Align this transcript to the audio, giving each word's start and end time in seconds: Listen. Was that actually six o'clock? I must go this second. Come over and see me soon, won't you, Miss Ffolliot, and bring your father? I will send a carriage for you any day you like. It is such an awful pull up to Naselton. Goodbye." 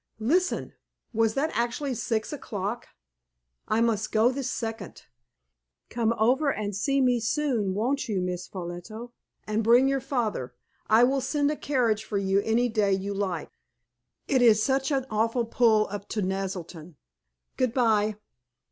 Listen. 0.17 0.73
Was 1.13 1.35
that 1.35 1.51
actually 1.53 1.93
six 1.93 2.33
o'clock? 2.33 2.87
I 3.67 3.81
must 3.81 4.11
go 4.11 4.31
this 4.31 4.49
second. 4.49 5.03
Come 5.91 6.15
over 6.17 6.51
and 6.51 6.75
see 6.75 6.99
me 7.01 7.19
soon, 7.19 7.75
won't 7.75 8.09
you, 8.09 8.19
Miss 8.19 8.47
Ffolliot, 8.47 8.89
and 9.45 9.63
bring 9.63 9.87
your 9.87 10.01
father? 10.01 10.55
I 10.89 11.03
will 11.03 11.21
send 11.21 11.51
a 11.51 11.55
carriage 11.55 12.03
for 12.03 12.17
you 12.17 12.39
any 12.41 12.67
day 12.67 12.93
you 12.93 13.13
like. 13.13 13.51
It 14.27 14.41
is 14.41 14.63
such 14.63 14.89
an 14.91 15.05
awful 15.11 15.45
pull 15.45 15.85
up 15.91 16.09
to 16.09 16.23
Naselton. 16.23 16.95
Goodbye." 17.55 18.15